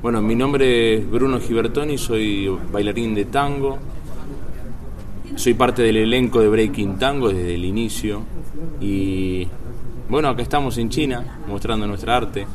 Bueno, 0.00 0.22
mi 0.22 0.36
nombre 0.36 0.94
es 0.94 1.10
Bruno 1.10 1.40
Gibertoni, 1.40 1.98
soy 1.98 2.48
bailarín 2.70 3.16
de 3.16 3.24
tango. 3.24 3.78
Soy 5.34 5.54
parte 5.54 5.82
del 5.82 5.96
elenco 5.96 6.40
de 6.40 6.48
Breaking 6.48 6.98
Tango 7.00 7.30
desde 7.30 7.56
el 7.56 7.64
inicio. 7.64 8.22
Y 8.80 9.48
bueno, 10.08 10.28
acá 10.28 10.42
estamos 10.42 10.78
en 10.78 10.88
China 10.88 11.40
mostrando 11.48 11.88
nuestra 11.88 12.16
arte. 12.16 12.46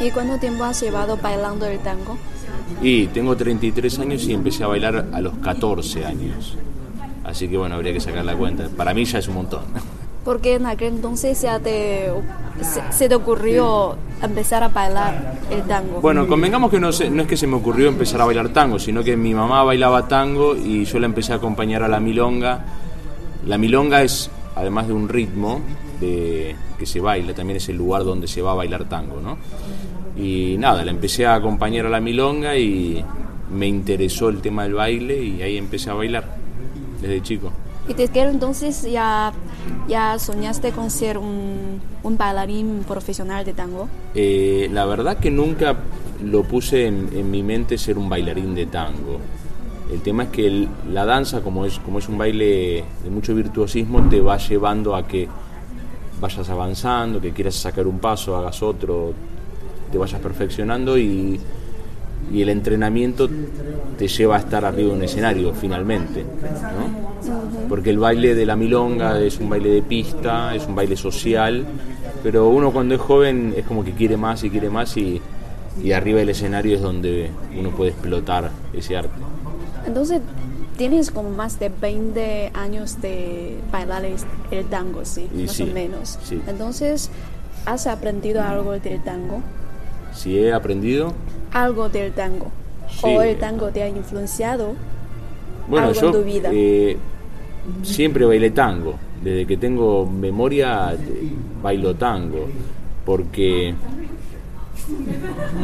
¿Y 0.00 0.10
cuánto 0.12 0.38
tiempo 0.38 0.64
has 0.64 0.80
llevado 0.80 1.18
bailando 1.18 1.66
el 1.66 1.78
tango? 1.80 2.16
Y 2.82 3.06
tengo 3.08 3.36
33 3.36 3.98
años 3.98 4.24
y 4.24 4.34
empecé 4.34 4.64
a 4.64 4.68
bailar 4.68 5.06
a 5.12 5.20
los 5.20 5.34
14 5.38 6.04
años. 6.06 6.56
Así 7.24 7.48
que 7.48 7.56
bueno, 7.56 7.74
habría 7.74 7.92
que 7.92 8.00
sacar 8.00 8.24
la 8.24 8.34
cuenta. 8.36 8.68
Para 8.76 8.94
mí 8.94 9.04
ya 9.04 9.18
es 9.18 9.28
un 9.28 9.34
montón. 9.34 9.62
¿Por 10.24 10.40
qué 10.40 10.54
en 10.56 10.66
aquel 10.66 10.94
entonces 10.94 11.40
ya 11.40 11.58
te, 11.58 12.10
se, 12.60 12.82
se 12.92 13.08
te 13.08 13.14
ocurrió 13.14 13.96
empezar 14.22 14.62
a 14.62 14.68
bailar 14.68 15.38
el 15.50 15.62
tango? 15.62 16.00
Bueno, 16.02 16.26
convengamos 16.26 16.70
que 16.70 16.78
no, 16.78 16.92
se- 16.92 17.08
no 17.08 17.22
es 17.22 17.28
que 17.28 17.36
se 17.36 17.46
me 17.46 17.56
ocurrió 17.56 17.88
empezar 17.88 18.20
a 18.20 18.26
bailar 18.26 18.50
tango, 18.50 18.78
sino 18.78 19.02
que 19.02 19.16
mi 19.16 19.32
mamá 19.32 19.62
bailaba 19.62 20.06
tango 20.06 20.54
y 20.54 20.84
yo 20.84 20.98
la 20.98 21.06
empecé 21.06 21.32
a 21.32 21.36
acompañar 21.36 21.82
a 21.82 21.88
la 21.88 21.98
milonga. 21.98 22.62
La 23.46 23.56
milonga 23.56 24.02
es, 24.02 24.30
además 24.58 24.88
de 24.88 24.92
un 24.92 25.08
ritmo 25.08 25.60
de, 26.00 26.56
que 26.78 26.86
se 26.86 27.00
baila, 27.00 27.34
también 27.34 27.58
es 27.58 27.68
el 27.68 27.76
lugar 27.76 28.04
donde 28.04 28.26
se 28.26 28.42
va 28.42 28.52
a 28.52 28.54
bailar 28.54 28.88
tango, 28.88 29.20
¿no? 29.20 29.38
Y 30.16 30.56
nada, 30.58 30.84
la 30.84 30.90
empecé 30.90 31.26
a 31.26 31.34
acompañar 31.34 31.86
a 31.86 31.88
la 31.88 32.00
milonga 32.00 32.56
y 32.56 33.04
me 33.50 33.66
interesó 33.66 34.28
el 34.28 34.40
tema 34.40 34.64
del 34.64 34.74
baile 34.74 35.22
y 35.22 35.42
ahí 35.42 35.56
empecé 35.56 35.90
a 35.90 35.94
bailar 35.94 36.24
desde 37.00 37.22
chico. 37.22 37.52
¿Y 37.88 37.94
desde 37.94 38.10
aquel 38.10 38.28
entonces 38.28 38.82
ya, 38.82 39.32
ya 39.88 40.18
soñaste 40.18 40.72
con 40.72 40.90
ser 40.90 41.16
un, 41.16 41.80
un 42.02 42.18
bailarín 42.18 42.84
profesional 42.86 43.44
de 43.44 43.54
tango? 43.54 43.88
Eh, 44.14 44.68
la 44.72 44.84
verdad 44.84 45.18
que 45.18 45.30
nunca 45.30 45.76
lo 46.22 46.42
puse 46.42 46.86
en, 46.86 47.08
en 47.14 47.30
mi 47.30 47.42
mente 47.42 47.78
ser 47.78 47.96
un 47.96 48.08
bailarín 48.08 48.54
de 48.54 48.66
tango. 48.66 49.20
El 49.90 50.02
tema 50.02 50.24
es 50.24 50.28
que 50.28 50.68
la 50.92 51.06
danza, 51.06 51.40
como 51.40 51.64
es, 51.64 51.80
un 52.08 52.18
baile 52.18 52.84
de 53.02 53.10
mucho 53.10 53.34
virtuosismo, 53.34 54.02
te 54.08 54.20
va 54.20 54.36
llevando 54.36 54.94
a 54.94 55.06
que 55.06 55.26
vayas 56.20 56.48
avanzando, 56.50 57.20
que 57.20 57.32
quieras 57.32 57.54
sacar 57.54 57.86
un 57.86 57.98
paso, 57.98 58.36
hagas 58.36 58.62
otro, 58.62 59.14
te 59.90 59.96
vayas 59.96 60.20
perfeccionando 60.20 60.98
y, 60.98 61.40
el 62.34 62.50
entrenamiento 62.50 63.26
te 63.96 64.06
lleva 64.06 64.36
a 64.36 64.40
estar 64.40 64.62
arriba 64.62 64.90
de 64.90 64.96
un 64.96 65.02
escenario 65.02 65.54
finalmente. 65.54 66.26
Porque 67.70 67.88
el 67.88 67.98
baile 67.98 68.34
de 68.34 68.44
la 68.44 68.54
milonga 68.54 69.18
es 69.18 69.38
un 69.38 69.48
baile 69.48 69.70
de 69.70 69.82
pista, 69.82 70.54
es 70.54 70.66
un 70.66 70.74
baile 70.74 70.96
social, 70.96 71.64
pero 72.22 72.48
uno 72.48 72.70
cuando 72.70 72.94
es 72.94 73.00
joven 73.00 73.54
es 73.56 73.64
como 73.64 73.82
que 73.82 73.92
quiere 73.92 74.18
más 74.18 74.44
y 74.44 74.50
quiere 74.50 74.68
más 74.68 74.94
y, 74.98 75.22
y 75.82 75.92
arriba 75.92 76.18
del 76.18 76.28
escenario 76.30 76.76
es 76.76 76.82
donde 76.82 77.30
uno 77.58 77.70
puede 77.70 77.92
explotar 77.92 78.50
ese 78.74 78.98
arte. 78.98 79.22
Entonces, 79.88 80.20
tienes 80.76 81.10
como 81.10 81.30
más 81.30 81.58
de 81.58 81.70
20 81.70 82.52
años 82.54 83.00
de 83.00 83.56
bailar 83.72 84.04
el, 84.50 84.64
tango, 84.66 85.04
¿sí? 85.04 85.26
Y 85.34 85.42
más 85.46 85.52
sí, 85.52 85.62
o 85.64 85.66
menos. 85.66 86.18
sí. 86.22 86.40
Entonces, 86.46 87.10
¿has 87.66 87.86
aprendido 87.86 88.42
algo 88.42 88.72
del 88.78 89.02
tango? 89.02 89.40
Si 90.12 90.38
he 90.38 90.52
aprendido, 90.52 91.14
Algo 91.52 91.88
del 91.88 92.12
tango. 92.12 92.50
Sí. 92.90 93.00
¿O 93.06 93.22
el 93.22 93.38
tango 93.38 93.68
te 93.68 93.82
ha 93.82 93.88
influenciado? 93.88 94.74
bueno, 95.68 95.88
Algo 95.88 96.00
yo 96.00 96.06
en 96.08 96.12
tu 96.12 96.22
vida. 96.22 96.50
eh, 96.52 96.96
siempre 97.82 98.24
bailé 98.26 98.50
tango. 98.50 98.94
Desde 99.24 99.46
que 99.46 99.56
tengo 99.56 100.06
memoria 100.06 100.92
eh, 100.92 101.32
bailo 101.62 101.94
tango. 101.96 102.46
Porque, 103.06 103.74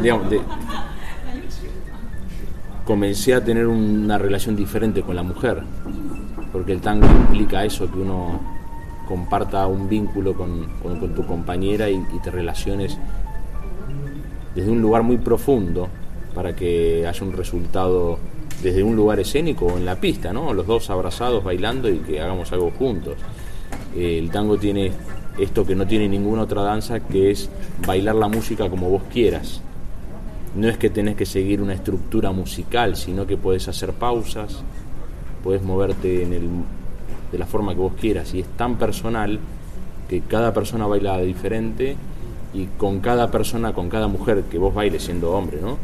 digamos, 0.01 0.29
de- 0.31 0.41
comencé 2.85 3.33
a 3.33 3.43
tener 3.43 3.67
una 3.67 4.17
relación 4.17 4.55
diferente 4.55 5.01
con 5.01 5.15
la 5.15 5.23
mujer. 5.23 5.63
Porque 6.51 6.71
el 6.71 6.81
tango 6.81 7.07
implica 7.07 7.65
eso, 7.65 7.91
que 7.91 7.99
uno 7.99 8.39
comparta 9.07 9.67
un 9.67 9.89
vínculo 9.89 10.33
con, 10.33 10.67
tu 11.13 11.25
compañera 11.25 11.89
y, 11.89 11.95
y 11.95 12.19
te 12.23 12.31
relaciones 12.31 12.97
desde 14.55 14.71
un 14.71 14.81
lugar 14.81 15.03
muy 15.03 15.17
profundo 15.17 15.89
para 16.33 16.55
que 16.55 17.05
haya 17.07 17.25
un 17.25 17.33
resultado 17.33 18.19
desde 18.63 18.83
un 18.83 18.95
lugar 18.95 19.19
escénico 19.19 19.65
o 19.65 19.77
en 19.77 19.85
la 19.85 19.95
pista, 19.95 20.33
¿no? 20.33 20.53
Los 20.53 20.65
dos 20.65 20.89
abrazados 20.89 21.43
bailando 21.43 21.89
y 21.89 21.99
que 21.99 22.21
hagamos 22.21 22.51
algo 22.51 22.71
juntos. 22.71 23.15
Eh, 23.95 24.17
el 24.19 24.29
tango 24.31 24.57
tiene 24.57 24.91
esto 25.37 25.65
que 25.65 25.75
no 25.75 25.85
tiene 25.85 26.07
ninguna 26.07 26.43
otra 26.43 26.61
danza, 26.61 26.99
que 26.99 27.31
es 27.31 27.49
bailar 27.85 28.15
la 28.15 28.27
música 28.27 28.69
como 28.69 28.89
vos 28.89 29.03
quieras. 29.11 29.61
No 30.55 30.69
es 30.69 30.77
que 30.77 30.89
tenés 30.89 31.15
que 31.15 31.25
seguir 31.25 31.61
una 31.61 31.73
estructura 31.73 32.31
musical, 32.31 32.95
sino 32.95 33.27
que 33.27 33.35
podés 33.35 33.67
hacer 33.67 33.91
pausas, 33.91 34.63
podés 35.43 35.61
moverte 35.61 36.23
en 36.23 36.33
el, 36.33 36.49
de 37.31 37.37
la 37.37 37.45
forma 37.45 37.73
que 37.73 37.79
vos 37.79 37.93
quieras. 37.99 38.33
Y 38.33 38.39
es 38.39 38.47
tan 38.55 38.77
personal 38.77 39.39
que 40.09 40.21
cada 40.21 40.53
persona 40.53 40.87
baila 40.87 41.17
diferente 41.19 41.95
y 42.53 42.67
con 42.77 42.99
cada 42.99 43.29
persona, 43.29 43.73
con 43.73 43.89
cada 43.89 44.07
mujer 44.07 44.43
que 44.43 44.57
vos 44.57 44.73
bailes 44.73 45.03
siendo 45.03 45.31
hombre, 45.33 45.59
¿no? 45.61 45.77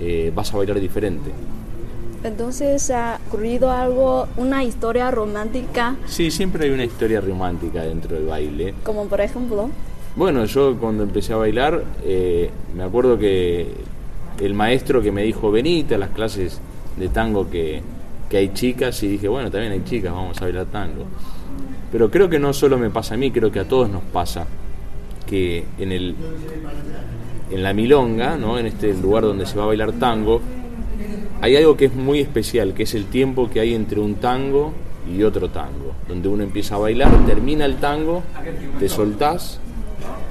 Eh, 0.00 0.32
vas 0.34 0.54
a 0.54 0.56
bailar 0.56 0.78
diferente. 0.78 1.30
Entonces, 2.24 2.88
¿ha 2.92 3.18
ocurrido 3.26 3.72
algo, 3.72 4.28
una 4.36 4.62
historia 4.62 5.10
romántica? 5.10 5.96
Sí, 6.06 6.30
siempre 6.30 6.66
hay 6.66 6.70
una 6.70 6.84
historia 6.84 7.20
romántica 7.20 7.82
dentro 7.82 8.14
del 8.14 8.26
baile. 8.26 8.74
Como 8.84 9.06
por 9.06 9.20
ejemplo, 9.20 9.68
Bueno, 10.14 10.44
yo 10.44 10.76
cuando 10.78 11.02
empecé 11.02 11.32
a 11.32 11.36
bailar, 11.36 11.82
eh, 12.04 12.50
me 12.76 12.84
acuerdo 12.84 13.18
que 13.18 13.66
el 14.40 14.54
maestro 14.54 15.02
que 15.02 15.12
me 15.12 15.22
dijo, 15.22 15.50
venite 15.50 15.94
a 15.94 15.98
las 15.98 16.10
clases 16.10 16.60
de 16.96 17.08
tango 17.08 17.48
que, 17.50 17.82
que 18.28 18.36
hay 18.38 18.52
chicas, 18.52 19.02
y 19.02 19.08
dije, 19.08 19.28
bueno, 19.28 19.50
también 19.50 19.72
hay 19.72 19.84
chicas, 19.84 20.12
vamos 20.12 20.40
a 20.40 20.44
bailar 20.44 20.66
tango. 20.66 21.04
Pero 21.90 22.10
creo 22.10 22.28
que 22.28 22.38
no 22.38 22.52
solo 22.52 22.78
me 22.78 22.90
pasa 22.90 23.14
a 23.14 23.16
mí, 23.18 23.30
creo 23.30 23.52
que 23.52 23.60
a 23.60 23.68
todos 23.68 23.90
nos 23.90 24.02
pasa 24.02 24.46
que 25.26 25.64
en, 25.78 25.92
el, 25.92 26.14
en 27.50 27.62
la 27.62 27.72
milonga, 27.74 28.36
¿no? 28.36 28.58
en 28.58 28.66
este 28.66 28.94
lugar 28.94 29.24
donde 29.24 29.46
se 29.46 29.56
va 29.56 29.64
a 29.64 29.66
bailar 29.66 29.92
tango, 29.92 30.40
hay 31.40 31.56
algo 31.56 31.76
que 31.76 31.86
es 31.86 31.94
muy 31.94 32.20
especial, 32.20 32.72
que 32.72 32.84
es 32.84 32.94
el 32.94 33.06
tiempo 33.06 33.50
que 33.50 33.60
hay 33.60 33.74
entre 33.74 34.00
un 34.00 34.14
tango 34.14 34.72
y 35.10 35.22
otro 35.22 35.48
tango, 35.48 35.92
donde 36.08 36.28
uno 36.28 36.42
empieza 36.42 36.76
a 36.76 36.78
bailar, 36.78 37.26
termina 37.26 37.64
el 37.64 37.76
tango, 37.76 38.22
te 38.78 38.88
soltás 38.88 39.60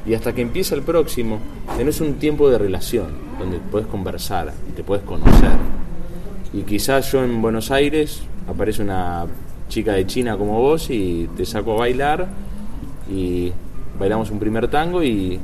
y 0.06 0.14
hasta 0.14 0.34
que 0.34 0.42
empieza 0.42 0.76
el 0.76 0.82
próximo, 0.82 1.40
tenés 1.78 2.02
un 2.02 2.16
tiempo 2.16 2.50
de 2.50 2.58
relación, 2.58 3.10
donde 3.40 3.60
puedes 3.60 3.88
conversar 3.88 4.54
y 4.70 4.72
te 4.74 4.84
puedes 4.84 5.04
conocer. 5.04 5.52
Y 6.54 6.62
quizás 6.64 7.12
yo 7.12 7.24
en 7.24 7.42
Buenos 7.42 7.72
Aires 7.72 8.22
aparece 8.48 8.82
una 8.82 9.26
chica 9.70 9.94
de 9.94 10.06
China 10.06 10.38
como 10.38 10.60
vos 10.60 10.90
y 10.90 11.30
te 11.38 11.46
saco 11.46 11.74
a 11.74 11.78
bailar 11.78 12.28
y 13.10 13.52
bailamos 13.98 14.32
un 14.32 14.40
primer 14.40 14.68
tango 14.68 15.04
y 15.04 15.40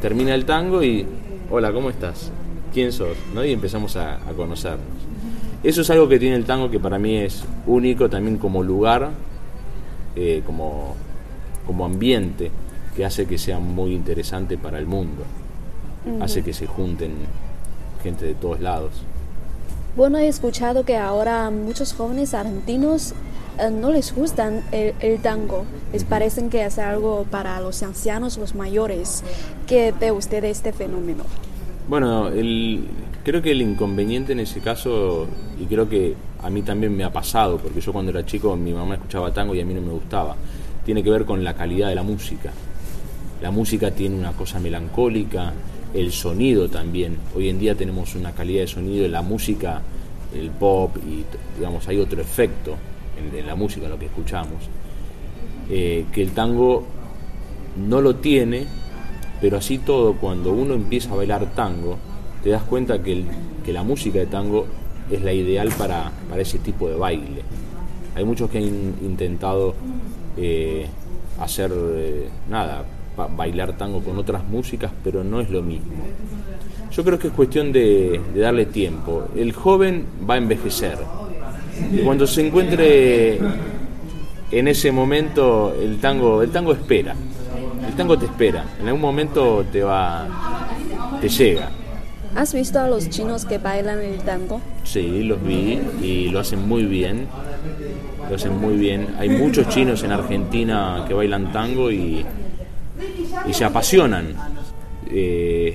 termina 0.00 0.34
el 0.34 0.44
tango 0.44 0.82
y 0.82 1.04
hola, 1.50 1.72
¿cómo 1.72 1.90
estás? 1.90 2.30
¿Quién 2.72 2.92
sos? 2.92 3.16
¿No? 3.34 3.44
Y 3.44 3.52
empezamos 3.52 3.96
a, 3.96 4.14
a 4.14 4.32
conocernos. 4.36 4.86
Eso 5.62 5.80
es 5.80 5.90
algo 5.90 6.08
que 6.08 6.18
tiene 6.18 6.36
el 6.36 6.44
tango 6.44 6.70
que 6.70 6.78
para 6.78 6.98
mí 6.98 7.16
es 7.16 7.44
único 7.66 8.08
también 8.08 8.38
como 8.38 8.62
lugar, 8.62 9.10
eh, 10.14 10.42
como, 10.46 10.94
como 11.66 11.84
ambiente, 11.84 12.50
que 12.98 13.04
hace 13.04 13.26
que 13.26 13.38
sea 13.38 13.60
muy 13.60 13.94
interesante 13.94 14.58
para 14.58 14.76
el 14.80 14.86
mundo. 14.86 15.22
Hace 16.20 16.42
que 16.42 16.52
se 16.52 16.66
junten 16.66 17.12
gente 18.02 18.26
de 18.26 18.34
todos 18.34 18.58
lados. 18.60 18.90
bueno, 19.96 20.18
he 20.18 20.26
escuchado 20.26 20.84
que 20.84 20.96
ahora 20.96 21.48
muchos 21.50 21.92
jóvenes 21.92 22.34
argentinos 22.34 23.14
eh, 23.60 23.70
no 23.70 23.92
les 23.92 24.12
gustan 24.12 24.64
el, 24.72 24.94
el 24.98 25.20
tango. 25.20 25.64
Les 25.92 26.02
parecen 26.02 26.50
que 26.50 26.64
es 26.64 26.76
algo 26.80 27.24
para 27.30 27.60
los 27.60 27.84
ancianos, 27.84 28.36
los 28.36 28.56
mayores. 28.56 29.22
¿Qué 29.68 29.94
ve 30.00 30.10
usted 30.10 30.42
de 30.42 30.50
este 30.50 30.72
fenómeno? 30.72 31.22
Bueno, 31.88 32.26
el, 32.28 32.84
creo 33.22 33.40
que 33.40 33.52
el 33.52 33.62
inconveniente 33.62 34.32
en 34.32 34.40
ese 34.40 34.58
caso, 34.58 35.28
y 35.60 35.66
creo 35.66 35.88
que 35.88 36.16
a 36.42 36.50
mí 36.50 36.62
también 36.62 36.96
me 36.96 37.04
ha 37.04 37.12
pasado, 37.12 37.58
porque 37.58 37.80
yo 37.80 37.92
cuando 37.92 38.10
era 38.10 38.26
chico 38.26 38.56
mi 38.56 38.72
mamá 38.72 38.96
escuchaba 38.96 39.32
tango 39.32 39.54
y 39.54 39.60
a 39.60 39.64
mí 39.64 39.72
no 39.72 39.82
me 39.82 39.92
gustaba, 39.92 40.34
tiene 40.84 41.04
que 41.04 41.10
ver 41.10 41.24
con 41.24 41.44
la 41.44 41.54
calidad 41.54 41.90
de 41.90 41.94
la 41.94 42.02
música. 42.02 42.52
La 43.40 43.50
música 43.50 43.90
tiene 43.92 44.16
una 44.16 44.32
cosa 44.32 44.58
melancólica, 44.58 45.52
el 45.94 46.12
sonido 46.12 46.68
también. 46.68 47.16
Hoy 47.36 47.48
en 47.48 47.58
día 47.58 47.74
tenemos 47.74 48.14
una 48.14 48.32
calidad 48.32 48.62
de 48.62 48.66
sonido 48.66 49.04
en 49.04 49.12
la 49.12 49.22
música, 49.22 49.80
el 50.34 50.50
pop, 50.50 50.96
y 51.06 51.24
digamos, 51.56 51.86
hay 51.88 51.98
otro 51.98 52.20
efecto 52.20 52.74
en, 53.36 53.46
la 53.46 53.54
música, 53.54 53.88
lo 53.88 53.98
que 53.98 54.06
escuchamos, 54.06 54.68
eh, 55.70 56.06
que 56.12 56.22
el 56.22 56.32
tango 56.32 56.84
no 57.76 58.00
lo 58.00 58.16
tiene, 58.16 58.66
pero 59.40 59.58
así 59.58 59.78
todo, 59.78 60.14
cuando 60.14 60.52
uno 60.52 60.74
empieza 60.74 61.12
a 61.12 61.16
bailar 61.16 61.54
tango, 61.54 61.96
te 62.42 62.50
das 62.50 62.62
cuenta 62.64 63.02
que, 63.02 63.24
que 63.64 63.72
la 63.72 63.84
música 63.84 64.18
de 64.18 64.26
tango 64.26 64.66
es 65.10 65.22
la 65.22 65.32
ideal 65.32 65.70
para, 65.78 66.10
para 66.28 66.42
ese 66.42 66.58
tipo 66.58 66.88
de 66.88 66.96
baile. 66.96 67.42
Hay 68.14 68.24
muchos 68.24 68.50
que 68.50 68.58
han 68.58 68.64
intentado 68.64 69.74
eh, 70.36 70.86
hacer 71.40 71.72
eh, 71.74 72.28
nada, 72.50 72.84
bailar 73.26 73.76
tango 73.76 74.02
con 74.02 74.16
otras 74.18 74.44
músicas, 74.44 74.92
pero 75.02 75.24
no 75.24 75.40
es 75.40 75.50
lo 75.50 75.62
mismo. 75.62 75.92
Yo 76.90 77.04
creo 77.04 77.18
que 77.18 77.28
es 77.28 77.32
cuestión 77.32 77.72
de, 77.72 78.20
darle 78.34 78.66
tiempo. 78.66 79.28
El 79.36 79.52
joven 79.52 80.04
va 80.28 80.34
a 80.34 80.38
envejecer. 80.38 80.98
Y 81.92 81.98
cuando 81.98 82.26
se 82.26 82.46
encuentre 82.46 83.38
en 84.50 84.68
ese 84.68 84.90
momento, 84.90 85.74
el 85.80 85.98
tango, 85.98 86.42
el 86.42 86.50
tango 86.50 86.72
espera. 86.72 87.14
El 87.86 87.94
tango 87.94 88.18
te 88.18 88.24
espera. 88.24 88.64
En 88.80 88.86
algún 88.86 89.00
momento 89.00 89.64
te 89.70 89.82
va, 89.82 90.26
te 91.20 91.28
llega. 91.28 91.70
¿Has 92.34 92.52
visto 92.52 92.78
a 92.78 92.88
los 92.88 93.08
chinos 93.10 93.44
que 93.44 93.58
bailan 93.58 94.00
el 94.00 94.18
tango? 94.18 94.60
Sí, 94.84 95.22
los 95.22 95.42
vi 95.42 95.80
y 96.02 96.30
lo 96.30 96.40
hacen 96.40 96.66
muy 96.66 96.84
bien. 96.84 97.26
Lo 98.28 98.36
hacen 98.36 98.58
muy 98.58 98.76
bien. 98.76 99.14
Hay 99.18 99.28
muchos 99.28 99.68
chinos 99.68 100.02
en 100.02 100.12
Argentina 100.12 101.04
que 101.06 101.14
bailan 101.14 101.52
tango 101.52 101.90
y, 101.90 102.24
y 103.48 103.54
se 103.54 103.64
apasionan. 103.64 104.34
Eh, 105.10 105.74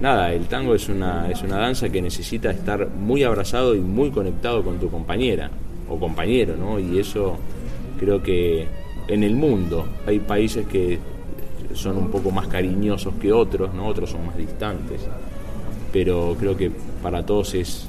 nada, 0.00 0.32
el 0.32 0.46
tango 0.46 0.74
es 0.74 0.88
una, 0.88 1.30
es 1.30 1.42
una 1.42 1.58
danza 1.58 1.88
que 1.88 2.00
necesita 2.00 2.50
estar 2.50 2.88
muy 2.88 3.24
abrazado 3.24 3.74
y 3.74 3.80
muy 3.80 4.10
conectado 4.10 4.62
con 4.62 4.78
tu 4.78 4.88
compañera 4.90 5.50
o 5.88 5.98
compañero, 5.98 6.56
¿no? 6.56 6.78
Y 6.78 6.98
eso 6.98 7.36
creo 7.98 8.22
que 8.22 8.66
en 9.08 9.24
el 9.24 9.34
mundo 9.34 9.86
hay 10.06 10.20
países 10.20 10.66
que 10.66 10.98
son 11.74 11.96
un 11.96 12.10
poco 12.10 12.30
más 12.30 12.46
cariñosos 12.46 13.14
que 13.14 13.32
otros, 13.32 13.74
¿no? 13.74 13.86
Otros 13.86 14.10
son 14.10 14.26
más 14.26 14.36
distantes. 14.36 15.00
Pero 15.92 16.36
creo 16.38 16.56
que 16.56 16.70
para 17.02 17.26
todos 17.26 17.54
es, 17.54 17.88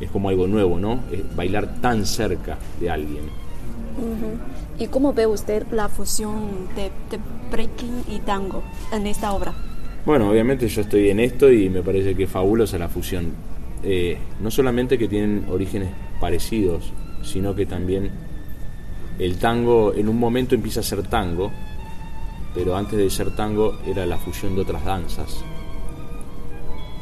es 0.00 0.10
como 0.10 0.28
algo 0.28 0.46
nuevo, 0.46 0.78
¿no? 0.78 1.00
bailar 1.36 1.80
tan 1.80 2.04
cerca 2.04 2.58
de 2.80 2.90
alguien. 2.90 3.24
¿Y 4.78 4.86
cómo 4.86 5.12
ve 5.12 5.26
usted 5.26 5.66
la 5.72 5.88
fusión 5.88 6.68
de, 6.76 6.90
breaking 7.50 8.04
y 8.08 8.20
tango 8.20 8.62
en 8.92 9.06
esta 9.06 9.32
obra? 9.32 9.52
Bueno, 10.06 10.30
obviamente 10.30 10.68
yo 10.68 10.82
estoy 10.82 11.10
en 11.10 11.18
esto 11.18 11.50
y 11.50 11.68
me 11.68 11.82
parece 11.82 12.14
que 12.14 12.24
es 12.24 12.30
fabulosa 12.30 12.78
la 12.78 12.88
fusión. 12.88 13.32
Eh, 13.82 14.18
no 14.40 14.50
solamente 14.50 14.96
que 14.96 15.08
tienen 15.08 15.46
orígenes 15.50 15.90
parecidos, 16.20 16.92
sino 17.22 17.54
que 17.54 17.66
también 17.66 18.10
el 19.18 19.38
tango 19.38 19.92
en 19.94 20.08
un 20.08 20.18
momento 20.18 20.54
empieza 20.54 20.80
a 20.80 20.84
ser 20.84 21.02
tango, 21.08 21.50
pero 22.54 22.76
antes 22.76 22.98
de 22.98 23.10
ser 23.10 23.34
tango 23.34 23.78
era 23.84 24.06
la 24.06 24.16
fusión 24.16 24.54
de 24.54 24.60
otras 24.60 24.84
danzas. 24.84 25.44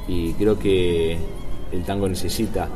Y 0.08 0.32
creo 0.32 0.58
que 0.58 1.18
el 1.72 1.82
tango 1.84 2.08
necesita 2.08 2.68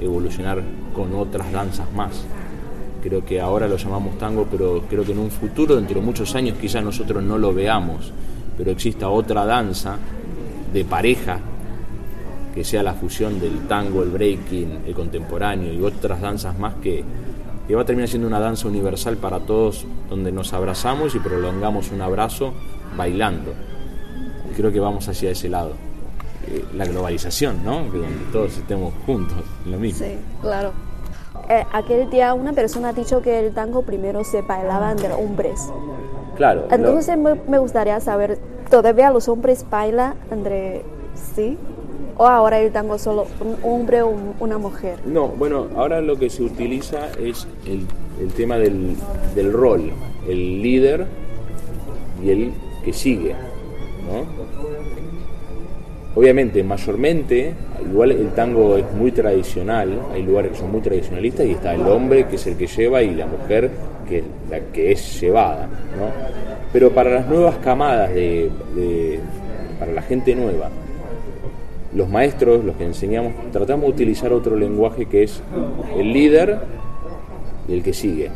evolucionar 0.00 0.62
con 0.94 1.14
otras 1.14 1.52
danzas 1.52 1.92
más. 1.92 2.24
Creo 3.02 3.24
que 3.24 3.40
ahora 3.40 3.68
lo 3.68 3.76
llamamos 3.76 4.18
tango, 4.18 4.46
pero 4.50 4.82
creo 4.88 5.04
que 5.04 5.12
en 5.12 5.18
un 5.18 5.30
futuro, 5.30 5.76
dentro 5.76 6.00
de 6.00 6.06
muchos 6.06 6.34
años, 6.34 6.56
quizás 6.60 6.82
nosotros 6.82 7.22
no 7.22 7.38
lo 7.38 7.54
veamos, 7.54 8.12
pero 8.56 8.70
exista 8.70 9.08
otra 9.08 9.44
danza 9.46 9.96
de 10.72 10.84
pareja 10.84 11.38
que 12.54 12.64
sea 12.64 12.82
la 12.82 12.94
fusión 12.94 13.38
del 13.38 13.68
tango, 13.68 14.02
el 14.02 14.10
breaking, 14.10 14.80
el 14.86 14.94
contemporáneo 14.94 15.72
y 15.72 15.80
otras 15.80 16.20
danzas 16.20 16.58
más 16.58 16.74
que, 16.76 17.04
que 17.68 17.74
va 17.74 17.82
a 17.82 17.84
terminar 17.84 18.08
siendo 18.08 18.26
una 18.26 18.40
danza 18.40 18.66
universal 18.66 19.16
para 19.16 19.38
todos, 19.40 19.86
donde 20.10 20.32
nos 20.32 20.52
abrazamos 20.52 21.14
y 21.14 21.20
prolongamos 21.20 21.92
un 21.92 22.02
abrazo 22.02 22.52
bailando. 22.96 23.52
creo 24.56 24.72
que 24.72 24.80
vamos 24.80 25.08
hacia 25.08 25.30
ese 25.30 25.48
lado. 25.48 25.74
Eh, 26.50 26.64
la 26.74 26.86
globalización, 26.86 27.64
¿no? 27.64 27.90
Que 27.92 27.98
donde 27.98 28.24
todos 28.32 28.56
estemos 28.56 28.94
juntos, 29.04 29.38
lo 29.66 29.78
mismo. 29.78 30.06
Sí, 30.06 30.14
claro. 30.40 30.87
Eh, 31.50 31.64
aquel 31.72 32.10
día 32.10 32.34
una 32.34 32.52
persona 32.52 32.90
ha 32.90 32.92
dicho 32.92 33.22
que 33.22 33.38
el 33.38 33.54
tango 33.54 33.82
primero 33.82 34.22
se 34.22 34.42
bailaba 34.42 34.92
entre 34.92 35.12
hombres. 35.14 35.70
Claro. 36.36 36.68
Entonces 36.70 37.16
me, 37.16 37.58
gustaría 37.58 37.98
saber, 38.00 38.38
¿todavía 38.70 39.10
los 39.10 39.28
hombres 39.28 39.64
bailan 39.70 40.14
entre 40.30 40.82
sí? 41.34 41.56
¿O 42.18 42.26
ahora 42.26 42.60
el 42.60 42.70
tango 42.70 42.98
solo 42.98 43.26
un 43.40 43.56
hombre 43.62 44.02
o 44.02 44.12
una 44.40 44.58
mujer? 44.58 44.98
No, 45.06 45.28
bueno, 45.28 45.68
ahora 45.74 46.00
lo 46.00 46.16
que 46.16 46.28
se 46.28 46.42
utiliza 46.42 47.08
es 47.18 47.46
el, 47.64 47.86
el 48.20 48.32
tema 48.34 48.58
del, 48.58 48.96
del 49.34 49.52
rol, 49.52 49.90
el 50.28 50.62
líder 50.62 51.06
y 52.22 52.30
el 52.30 52.52
que 52.84 52.92
sigue, 52.92 53.34
¿no? 54.04 54.26
Obviamente, 56.18 56.64
mayormente, 56.64 57.54
igual 57.88 58.10
el 58.10 58.30
tango 58.30 58.76
es 58.76 58.92
muy 58.92 59.12
tradicional, 59.12 60.00
hay 60.12 60.24
lugares 60.24 60.50
que 60.50 60.58
son 60.58 60.72
muy 60.72 60.80
tradicionalistas 60.80 61.46
y 61.46 61.52
está 61.52 61.76
el 61.76 61.82
hombre 61.82 62.26
que 62.26 62.34
es 62.34 62.46
el 62.48 62.56
que 62.56 62.66
lleva 62.66 63.04
y 63.04 63.14
la 63.14 63.28
mujer 63.28 63.70
que 64.08 64.18
es 64.18 64.24
la 64.50 64.58
que 64.58 64.90
es 64.90 65.20
llevada, 65.20 65.66
¿no? 65.66 66.10
Pero 66.72 66.90
para 66.90 67.10
las 67.10 67.28
nuevas 67.28 67.58
camadas 67.58 68.12
de, 68.12 68.50
para 69.78 69.92
la 69.92 70.02
gente 70.02 70.34
nueva, 70.34 70.70
los 71.94 72.08
maestros, 72.08 72.64
los 72.64 72.74
que 72.74 72.86
enseñamos, 72.86 73.34
tratamos 73.52 73.84
de 73.84 73.90
utilizar 73.92 74.32
otro 74.32 74.56
lenguaje 74.56 75.06
que 75.06 75.22
es 75.22 75.40
el 75.96 76.12
líder 76.12 76.58
y 77.68 77.74
el 77.74 77.82
que 77.84 77.92
sigue. 77.92 78.28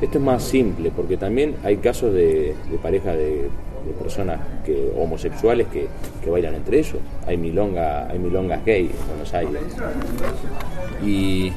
Esto 0.00 0.18
es 0.18 0.24
más 0.24 0.44
simple 0.44 0.92
porque 0.94 1.16
también 1.16 1.56
hay 1.64 1.78
casos 1.78 2.14
de, 2.14 2.54
de 2.70 2.78
pareja 2.80 3.12
de 3.12 3.48
de 3.86 3.92
personas 3.92 4.40
que, 4.64 4.92
homosexuales 4.96 5.66
que, 5.68 5.88
bailan 6.30 6.56
entre 6.56 6.80
ellos. 6.80 6.98
Hay 7.26 7.36
milonga, 7.36 8.08
hay 8.08 8.18
milongas 8.18 8.64
gay 8.64 8.86
en 8.86 9.08
Buenos 9.08 9.32
Aires. 9.32 9.62
Y, 11.04 11.52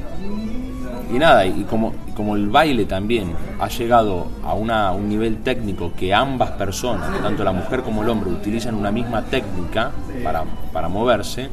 y 1.12 1.18
nada, 1.18 1.44
y 1.44 1.64
como, 1.64 1.92
como 2.14 2.36
el 2.36 2.48
baile 2.48 2.84
también 2.84 3.32
ha 3.58 3.68
llegado 3.68 4.28
a 4.44 4.54
una, 4.54 4.92
un 4.92 5.08
nivel 5.08 5.38
técnico 5.38 5.92
que 5.98 6.14
ambas 6.14 6.52
personas, 6.52 7.20
tanto 7.20 7.42
la 7.42 7.52
mujer 7.52 7.82
como 7.82 8.02
el 8.02 8.08
hombre, 8.08 8.30
utilizan 8.30 8.76
una 8.76 8.92
misma 8.92 9.24
técnica 9.24 9.90
para, 10.22 10.44
para 10.72 10.88
moverse, 10.88 11.48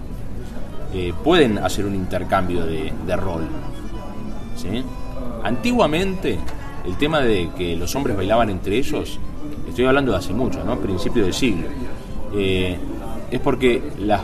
eh, 0.94 1.14
pueden 1.24 1.58
hacer 1.58 1.86
un 1.86 1.96
intercambio 1.96 2.66
de, 2.66 3.16
rol. 3.16 3.48
Antiguamente, 5.44 6.38
el 6.86 6.98
tema 6.98 7.20
de 7.22 7.50
que 7.58 7.76
los 7.76 7.96
hombres 7.96 8.16
bailaban 8.16 8.50
entre 8.50 8.78
ellos 8.78 9.20
estoy 9.78 9.86
hablando 9.86 10.12
de 10.12 10.18
hace 10.18 10.34
mucho, 10.34 10.64
¿no? 10.64 10.80
Principio 10.80 11.24
del 11.24 11.36
siglo, 11.36 11.68
eh, 12.34 12.76
es 13.30 13.40
porque 13.40 13.80
las, 14.00 14.24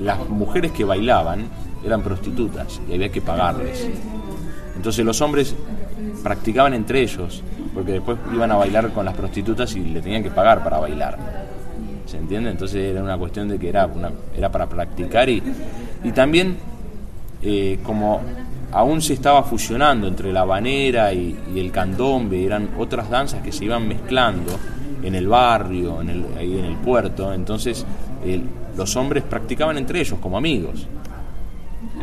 las 0.00 0.26
mujeres 0.30 0.72
que 0.72 0.82
bailaban 0.82 1.44
eran 1.84 2.00
prostitutas 2.00 2.80
y 2.88 2.94
había 2.94 3.10
que 3.10 3.20
pagarles. 3.20 3.86
Entonces 4.74 5.04
los 5.04 5.20
hombres 5.20 5.54
practicaban 6.22 6.72
entre 6.72 7.02
ellos, 7.02 7.42
porque 7.74 7.92
después 7.92 8.16
iban 8.32 8.50
a 8.50 8.56
bailar 8.56 8.94
con 8.94 9.04
las 9.04 9.14
prostitutas 9.14 9.76
y 9.76 9.80
le 9.80 10.00
tenían 10.00 10.22
que 10.22 10.30
pagar 10.30 10.64
para 10.64 10.78
bailar. 10.78 11.18
¿Se 12.06 12.16
entiende? 12.16 12.48
Entonces 12.48 12.92
era 12.92 13.02
una 13.02 13.18
cuestión 13.18 13.48
de 13.48 13.58
que 13.58 13.68
era, 13.68 13.86
era 14.34 14.50
para 14.50 14.70
practicar 14.70 15.28
y, 15.28 15.42
y 16.02 16.12
también 16.12 16.56
eh, 17.42 17.78
como 17.82 18.22
aún 18.72 19.02
se 19.02 19.12
estaba 19.12 19.42
fusionando 19.44 20.08
entre 20.08 20.32
la 20.32 20.40
habanera 20.40 21.12
y, 21.12 21.36
el 21.54 21.70
candombe, 21.70 22.44
eran 22.44 22.70
otras 22.78 23.08
danzas 23.10 23.42
que 23.42 23.52
se 23.52 23.66
iban 23.66 23.86
mezclando 23.86 24.58
en 25.02 25.14
el 25.14 25.28
barrio, 25.28 26.00
en 26.00 26.08
el, 26.08 26.24
ahí 26.38 26.58
en 26.58 26.64
el 26.64 26.76
puerto, 26.76 27.32
entonces 27.32 27.84
los 28.76 28.96
hombres 28.96 29.22
practicaban 29.24 29.76
entre 29.76 30.00
ellos 30.00 30.18
como 30.20 30.36
amigos. 30.36 30.86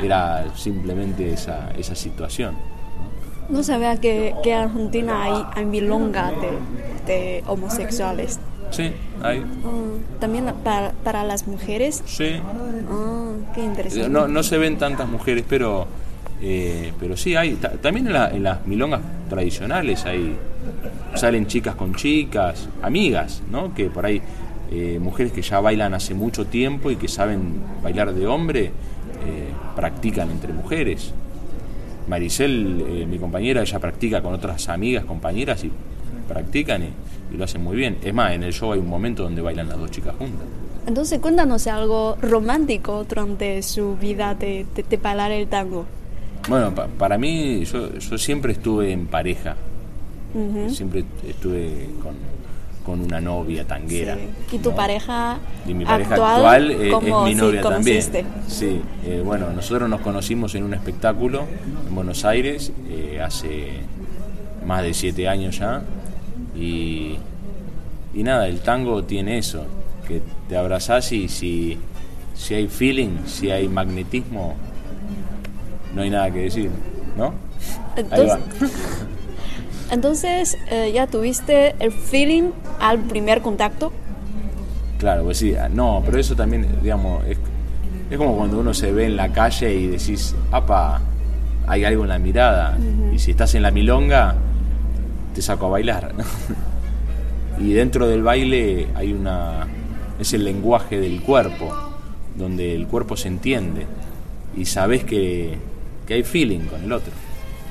Era 0.02 0.46
simplemente 0.56 1.34
esa, 1.34 1.72
esa 1.78 1.96
situación. 1.96 2.56
No 3.50 3.64
sabía 3.64 4.00
que, 4.00 4.36
que 4.44 4.52
en 4.52 4.60
Argentina 4.60 5.24
hay, 5.24 5.44
hay 5.56 5.66
milonga 5.66 6.32
de, 7.08 7.44
homosexuales. 7.48 8.40
Sí, 8.70 8.92
hay. 9.24 9.40
Ah, 9.40 10.20
¿También 10.20 10.54
para, 10.64 10.92
para, 11.04 11.24
las 11.24 11.48
mujeres? 11.48 12.04
Sí. 12.06 12.40
Ah, 12.88 13.32
qué 13.56 13.64
interesante. 13.64 14.08
No, 14.10 14.28
no 14.28 14.44
se 14.44 14.60
ven 14.60 14.78
tantas 14.78 15.08
mujeres, 15.10 15.44
pero 15.50 15.88
eh, 16.42 16.94
pero 17.00 17.18
sí, 17.18 17.36
hay 17.36 17.56
también 17.56 18.08
en, 18.08 18.44
las 18.44 18.66
milongas 18.66 19.02
tradicionales 19.30 20.06
hay 20.06 20.36
salen 21.16 21.48
chicas 21.48 21.76
con 21.76 21.96
chicas, 21.96 22.70
amigas, 22.82 23.42
¿no? 23.52 23.74
Que 23.74 23.90
por 23.90 24.06
ahí 24.06 24.22
eh, 24.72 25.00
mujeres 25.02 25.34
que 25.34 25.42
ya 25.42 25.60
bailan 25.60 25.94
hace 25.94 26.14
mucho 26.14 26.46
tiempo 26.46 26.92
y 26.92 26.96
que 26.96 27.08
saben 27.08 27.62
bailar 27.84 28.14
de 28.14 28.28
hombre, 28.28 28.66
eh, 28.66 28.72
practican 29.76 30.30
entre 30.32 30.54
mujeres. 30.54 31.14
Maricel, 32.08 33.06
mi 33.08 33.20
compañera, 33.20 33.62
ella 33.62 33.80
practica 33.80 34.22
con 34.22 34.34
otras 34.34 34.68
amigas, 34.70 35.06
compañeras 35.06 35.64
y 35.64 35.72
practican 36.28 36.84
y, 36.84 36.90
lo 37.38 37.44
hacen 37.44 37.64
muy 37.64 37.76
bien. 37.76 37.98
Es 38.04 38.12
más, 38.12 38.32
en 38.32 38.42
el 38.42 38.52
show 38.52 38.72
hay 38.72 38.80
un 38.80 38.88
momento 38.90 39.22
donde 39.22 39.42
bailan 39.42 39.70
las 39.70 39.78
dos 39.78 39.92
chicas 39.92 40.16
juntas. 40.18 40.48
Entonces 40.88 41.20
cuéntanos 41.20 41.68
algo 41.68 42.18
romántico 42.20 43.04
durante 43.04 43.62
su 43.62 43.96
vida 43.98 44.34
de, 44.34 44.66
de 44.90 44.98
bailar 44.98 45.32
el 45.32 45.48
tango. 45.48 45.86
Bueno, 46.48 46.74
para 46.74 47.18
mí, 47.18 47.66
yo, 47.66 47.94
yo, 47.98 48.18
siempre 48.18 48.54
estuve 48.54 48.92
en 48.92 49.08
pareja. 49.08 49.56
Siempre 50.70 51.06
estuve 51.28 51.90
con 52.90 53.02
una 53.02 53.22
novia 53.22 53.66
tanguera. 53.66 54.18
¿Y 54.52 54.58
tu 54.58 54.74
pareja 54.74 55.38
y 55.68 55.76
mi 55.76 55.86
pareja 55.86 56.16
actual, 56.16 56.72
es, 56.72 56.94
mi 57.24 57.36
novia 57.36 57.62
también. 57.62 58.02
Sí, 58.48 58.82
eh, 59.06 59.22
bueno, 59.24 59.52
nosotros 59.52 59.88
nos 59.88 60.02
conocimos 60.02 60.56
en 60.56 60.64
un 60.64 60.74
espectáculo 60.74 61.46
en 61.88 61.94
Buenos 61.94 62.26
Aires 62.26 62.72
eh, 62.90 63.22
hace 63.24 63.82
más 64.66 64.82
de 64.82 64.96
siete 64.96 65.28
años 65.28 65.60
ya. 65.60 65.84
Y, 66.56 67.18
y 68.16 68.24
nada, 68.24 68.48
el 68.48 68.62
tango 68.62 69.04
tiene 69.04 69.38
eso, 69.38 69.66
que 70.08 70.24
te 70.48 70.58
abrazás 70.58 71.12
y 71.12 71.30
si, 71.30 71.78
si 72.34 72.56
hay 72.56 72.68
feeling, 72.68 73.20
si 73.28 73.52
hay 73.52 73.68
magnetismo, 73.68 74.56
no 75.94 76.02
hay 76.02 76.10
nada 76.10 76.32
que 76.32 76.40
decir, 76.42 76.70
¿no? 77.18 77.34
Entonces, 77.96 78.38
Entonces, 79.92 80.58
eh, 80.70 80.92
¿ya 80.94 81.08
tuviste 81.08 81.76
el 81.80 81.92
feeling 81.92 82.52
al 82.80 83.00
primer 83.00 83.42
contacto? 83.42 83.92
Claro, 85.00 85.24
pues 85.24 85.38
sí, 85.38 85.56
no, 85.72 86.04
pero 86.06 86.20
eso 86.20 86.36
también, 86.36 86.68
digamos, 86.84 87.24
es, 87.26 87.38
como 88.18 88.38
cuando 88.38 88.60
uno 88.60 88.74
se 88.74 88.92
ve 88.92 89.06
en 89.06 89.16
la 89.16 89.32
calle 89.32 89.74
y 89.74 89.88
decís, 89.88 90.36
apa, 90.52 91.02
hay 91.68 91.86
algo 91.86 92.04
en 92.04 92.10
la 92.10 92.20
mirada. 92.20 92.78
Y 93.14 93.18
si 93.18 93.32
estás 93.32 93.56
en 93.56 93.64
la 93.64 93.72
milonga, 93.72 94.36
te 95.34 95.42
saco 95.42 95.68
a 95.68 95.70
bailar. 95.70 96.14
y 97.60 97.74
dentro 97.74 98.08
del 98.08 98.22
baile 98.22 98.88
hay 98.96 99.14
una. 99.14 99.68
es 100.20 100.34
el 100.34 100.44
lenguaje 100.44 101.00
del 101.00 101.22
cuerpo, 101.22 101.74
donde 102.38 102.76
el 102.76 102.88
cuerpo 102.88 103.18
se 103.18 103.28
entiende 103.28 103.88
y 104.56 104.66
sabes 104.66 105.04
que, 105.04 105.58
que 106.10 106.16
hay 106.16 106.24
feeling 106.24 106.62
con 106.62 106.84
el 106.84 106.92
otro. 106.92 107.14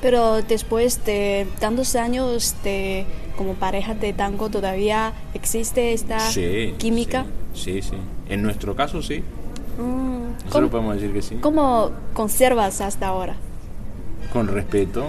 Pero 0.00 0.42
después 0.42 1.04
de 1.04 1.49
tantos 1.59 1.97
años 1.97 2.54
de 2.62 3.04
como 3.37 3.54
pareja 3.54 3.95
de 3.95 4.12
tango, 4.12 4.49
¿todavía 4.49 5.12
existe 5.35 5.92
esta 5.92 6.18
química? 6.78 7.26
Sí, 7.52 7.83
sí, 7.83 7.97
En 8.28 8.42
nuestro 8.42 8.76
caso 8.76 9.02
sí. 9.02 9.25
Mm, 9.76 10.45
Nosotros 10.47 10.71
podemos 10.71 10.95
decir 10.95 11.12
que 11.12 11.21
sí. 11.21 11.35
¿Cómo 11.40 11.90
conservas 12.14 12.80
hasta 12.80 13.09
ahora? 13.09 13.35
Con 14.33 14.47
respeto 14.47 15.09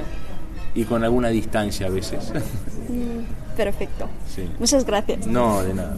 y 0.74 0.86
con 0.86 1.04
alguna 1.04 1.30
distancia 1.30 1.86
a 1.86 1.90
veces. 1.92 2.34
Mm, 2.90 3.56
perfecto. 3.56 4.08
Muchas 4.58 4.86
gracias. 4.86 5.28
No, 5.28 5.62
de 5.62 5.76
nada. 5.76 5.96